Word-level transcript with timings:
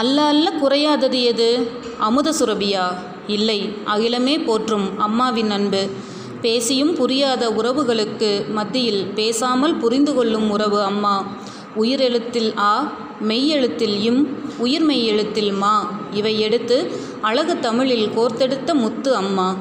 அல்ல 0.00 0.22
அல்ல 0.22 0.46
குறையாதது 0.50 1.22
எது? 1.22 1.48
அமுத 1.98 2.30
சுரபியா. 2.30 2.84
இல்லை 3.26 3.58
அகிலமே 3.86 4.44
போற்றும் 4.44 4.98
அம்மாவின் 4.98 5.50
அன்பு. 5.50 5.82
பேசியும் 6.40 6.94
புரியாத 6.94 7.50
உறவுகளுக்கு 7.50 8.30
மத்தியில் 8.48 9.06
பேசாமல் 9.06 9.76
புரிந்து 9.76 10.14
கொள்ளும் 10.14 10.50
உறவு 10.50 10.82
அம்மா. 10.82 11.14
உயிரெழுத்தில் 11.76 12.58
ஆ 12.58 12.92
மெய்யெழுத்தில் 13.28 14.00
இம் 14.00 14.22
உயிர்மெய் 14.62 15.04
எழுத்தில் 15.04 15.52
மா. 15.52 15.74
இவை 16.12 16.40
எடுத்து 16.40 16.90
அழகு 17.20 17.58
தமிழில் 17.58 18.08
கோர்த்தெடுத்த 18.08 18.74
முத்து 18.74 19.16
அம்மா. 19.16 19.56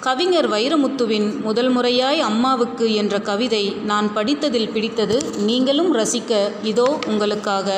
கவிஞர் 0.00 0.50
வைரமுத்துவின் 0.50 1.40
முதல் 1.40 1.76
முறையாய் 1.76 2.20
அம்மாவுக்கு 2.20 2.94
என்ற 2.94 3.20
கவிதை 3.20 3.64
நான் 3.84 4.10
படித்ததில் 4.14 4.72
பிடித்தது 4.72 5.18
நீங்களும் 5.38 5.94
ரசிக்க 5.94 6.32
இதோ 6.62 6.98
உங்களுக்காக. 7.06 7.68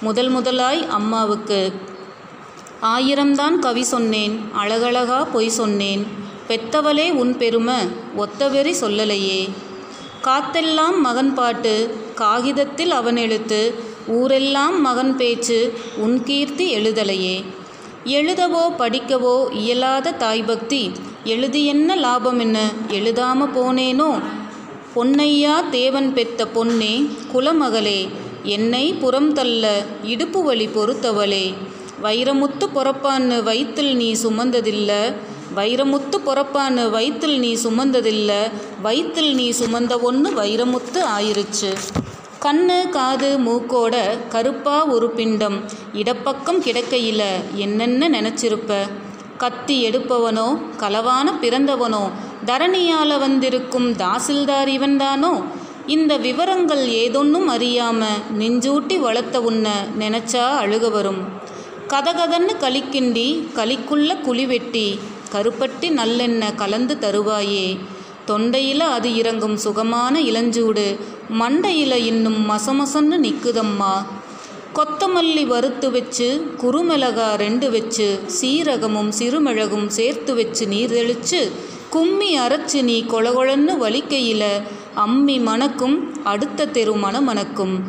முதல் 0.00 0.28
முதலாய் 0.28 0.86
அம்மாவுக்கு. 0.86 1.72
ஆயிரம்தான் 2.82 3.58
கவி 3.58 3.82
சொன்னேன் 3.82 4.40
அழகழகா 4.58 5.26
பொய் 5.32 5.48
சொன்னேன் 5.48 6.06
பெத்தவளே 6.48 7.10
உன் 7.10 7.36
பெருமை 7.36 7.74
ஒத்தவெறி 8.16 8.74
சொல்லலையே. 8.80 9.48
காத்தெல்லாம் 10.22 10.98
மகன் 11.00 11.34
பாட்டு 11.34 11.96
காகிதத்தில் 12.14 12.90
அவன் 12.90 13.16
எழுத்து 13.16 13.74
ஊரெல்லாம் 14.06 14.80
மகன் 14.80 15.16
பேச்சு 15.16 15.72
உன் 15.96 16.22
கீர்த்தி 16.22 16.76
எழுதலையே. 16.76 17.44
எழுதவோ 18.04 18.64
படிக்கவோ 18.78 19.52
இயலாத 19.52 20.12
தாய் 20.12 20.42
பக்தி 20.42 20.92
எழுதி 21.24 21.66
என்ன 21.66 21.96
லாபம் 21.96 22.38
என்ன 22.38 22.70
எழுதாம 22.88 23.48
போனேனோ? 23.54 24.20
பொன்னையா 24.96 25.68
தேவன் 25.68 26.12
பெத்த 26.12 26.46
பொன்னே 26.46 27.06
குலமகளே 27.32 28.08
என்னை 28.42 28.92
புறம் 28.92 29.32
தள்ள 29.32 29.84
இடுப்பு 30.02 30.42
வழி 30.42 30.66
பொறுத்தவளே. 30.66 31.54
வைரமுத்து 32.02 32.68
பொறப்பான்னு 32.74 33.42
வயிற்றில் 33.42 33.96
நீ 33.96 34.12
சுமந்ததில்ல. 34.12 35.14
வைரமுத்து 35.56 36.18
பொறப்பான்னு 36.26 36.90
வயிற்றில் 36.90 37.38
நீ 37.38 37.54
சுமந்ததில்ல. 37.54 38.32
வயிற்றில் 38.82 39.34
நீ 39.34 39.50
சுமந்த 39.50 40.00
ஒன்று 40.00 40.30
வைரமுத்து 40.30 41.00
ஆயிருச்சு. 41.18 41.76
கண்ணு 42.42 42.88
காது 42.88 43.38
மூக்கோட 43.38 44.18
கருப்பா 44.28 44.86
ஒரு 44.86 45.10
பிண்டம். 45.10 45.64
இடப்பக்கம் 45.92 46.62
கிடக்கையில் 46.62 47.30
என்னென்ன 47.54 48.08
நினச்சிருப்ப? 48.08 48.74
கத்தி 49.36 49.88
எடுப்பவனோ 49.88 50.58
களவான 50.76 51.32
பிறந்தவனோ 51.40 52.10
தரணியால் 52.46 53.18
வந்திருக்கும் 53.18 53.92
தாசில்தார் 53.92 54.68
இவன்தானோ? 54.68 55.44
இந்த 55.94 56.12
விவரங்கள் 56.24 56.82
ஏதொன்னும் 57.02 57.48
அறியாம 57.54 58.00
நெஞ்சூட்டி 58.40 58.96
வளர்த்த 59.04 59.36
உன்னை 59.48 59.72
நினைச்சா 60.00 60.42
அழுக 60.62 60.88
வரும். 60.96 61.22
கதகதன்னு 61.92 62.52
களிக்கிண்டி 62.64 63.24
கலிக்குள்ள 63.58 64.10
குழி 64.26 64.44
வெட்டி 64.50 64.86
கருப்பட்டி 65.34 65.88
நல்லெண்ணெய் 66.00 66.58
கலந்து 66.62 66.94
தருவாயே. 67.04 67.66
தொண்டையில 68.28 68.80
அது 68.96 69.08
இறங்கும் 69.20 69.56
சுகமான 69.64 70.20
இளஞ்சூடு 70.30 70.86
மண்டையில 71.40 71.94
இன்னும் 72.10 72.40
மசமசன்னு 72.50 73.18
நிக்குதம்மா. 73.26 73.94
கொத்தமல்லி 74.78 75.44
வறுத்து 75.52 75.88
வச்சு 75.96 76.28
குறுமிளகா 76.62 77.28
ரெண்டு 77.44 77.68
வச்சு 77.70 78.06
சீரகமும் 78.38 79.10
சிறுமிளகும் 79.18 79.88
சேர்த்து 79.98 80.34
வச்சு 80.40 80.66
நீர் 80.72 80.94
தெளிச்சு 80.98 81.40
கும்மி 81.94 82.30
அரைச்சு 82.44 82.80
நீ 82.88 82.98
கொழகொழன்னு 83.12 83.72
வலிக்கையில் 83.82 84.50
அம்மி 84.96 85.40
மணக்கும் 85.40 86.24
அடுத்த 86.24 86.66
தெரு 86.66 86.94
மணமணக்கும் 86.94 87.80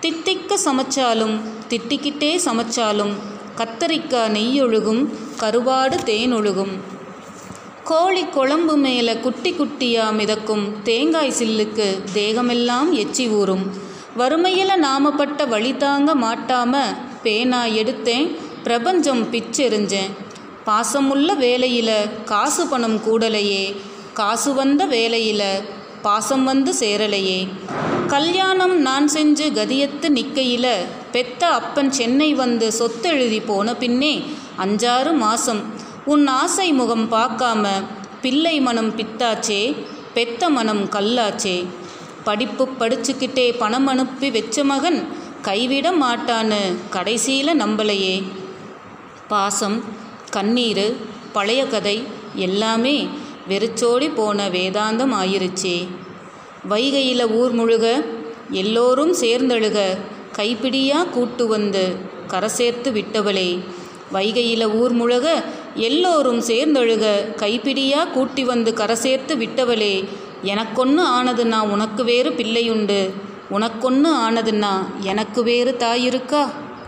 தித்திக்க 0.00 0.58
சமைச்சாலும் 0.64 1.40
திட்டிக்கிட்டே 1.68 2.40
சமைச்சாலும் 2.44 3.12
கத்தரிக்காய் 3.56 4.32
நெய்யொழுகும் 4.32 5.08
கருவாடு 5.40 5.96
தேனொழுகும். 6.04 6.72
கோழி 7.84 8.24
குழம்பு 8.24 8.76
மேலே 8.76 9.16
குட்டி 9.16 9.52
குட்டியா 9.52 10.12
மிதக்கும் 10.12 10.82
தேங்காய் 10.82 11.34
சில்லுக்கு 11.38 12.02
தேகமெல்லாம் 12.14 12.90
எச்சி 12.90 13.28
ஊறும். 13.28 13.64
வறுமையில் 14.16 14.82
நாமப்பட்ட 14.82 15.48
வழி 15.48 15.76
தாங்க 15.76 16.14
மாட்டாம 16.14 16.76
பேனா 17.22 17.64
எடுத்தேன் 17.64 18.36
பிரபஞ்சம் 18.62 19.32
பிச்செறிஞ்சேன். 19.32 20.10
பாசமுள்ள 20.66 21.36
வேலையில் 21.36 22.24
காசு 22.24 22.66
பணம் 22.66 22.96
கூடலையே 22.96 23.76
காசு 24.12 24.54
வந்த 24.54 24.84
வேலையில் 24.84 25.68
பாசம் 26.06 26.44
வந்து 26.44 26.72
சேரலையே. 26.80 27.38
கல்யாணம் 28.12 28.74
நான் 28.86 29.06
செஞ்சு 29.14 29.46
கதியத்து 29.58 30.08
நிக்கையில 30.18 30.66
பெத்த 31.14 31.42
அப்பன் 31.58 31.90
சென்னை 31.98 32.28
வந்து 32.40 32.66
சொத்தெழுதி 32.78 33.40
போன 33.46 33.74
பின்னே 33.82 34.14
அஞ்சாறு 34.64 35.12
மாசம். 35.24 35.62
உன் 36.12 36.26
ஆசை 36.40 36.68
முகம் 36.72 37.06
பார்க்காம 37.12 37.64
பிள்ளை 38.22 38.54
மனம் 38.66 38.90
பித்தாச்சே 38.98 39.62
பெத்த 40.16 40.50
மனம் 40.56 40.84
கல்லாச்சே. 40.96 41.56
படிப்பு 42.28 42.64
படிச்சுக்கிட்டே 42.80 43.46
பணம் 43.62 43.86
அனுப்பி 43.92 44.30
வச்ச 44.36 44.64
மகன் 44.72 45.00
கைவிட 45.48 45.88
மாட்டான்னு 46.02 46.62
கடைசியில் 46.96 47.60
நம்பலையே. 47.62 48.16
பாசம் 49.32 49.78
கண்ணீர் 50.36 50.86
பழைய 51.36 51.62
கதை 51.74 51.98
எல்லாமே 52.46 52.96
வெறிச்சோடி 53.48 54.08
போன 54.08 54.48
வேதாந்தம் 54.48 55.14
ஆயிருச்சே. 55.22 55.88
வைகையில் 56.68 57.32
ஊர் 57.32 57.54
முழுக 57.54 58.04
எல்லோரும் 58.50 59.12
சேர்ந்தழுக 59.12 59.98
கைப்பிடியா 60.36 61.10
கூட்டு 61.10 61.46
வந்து 61.46 61.96
கரை 62.26 62.48
சேர்த்து 62.48 62.90
விட்டவளே. 62.90 63.58
வைகையில் 64.12 64.74
ஊர் 64.74 64.94
முழுக 64.94 65.44
எல்லோரும் 65.74 66.40
சேர்ந்தழுக 66.40 67.04
கைப்பிடியா 67.36 68.10
கூட்டி 68.10 68.44
வந்து 68.44 68.74
கரை 68.74 68.96
சேர்த்து 68.96 69.36
விட்டவளே. 69.36 70.08
எனக்கொன்று 70.42 71.04
ஆனதுன்னா 71.06 71.60
உனக்கு 71.60 72.04
வேறு 72.04 72.30
பிள்ளையுண்டு. 72.30 73.10
உனக்கொன்று 73.50 74.12
ஆனதுன்னா 74.28 74.74
எனக்கு 75.00 75.42
வேறு 75.42 75.76
தாயிருக்கா 75.78 76.50